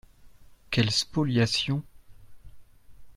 [0.71, 1.83] Quelle spoliation